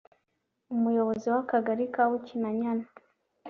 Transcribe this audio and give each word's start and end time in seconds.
umuyobozi 0.75 1.27
w’Akagari 1.33 1.85
ka 1.93 2.03
Bukinanyana 2.09 2.85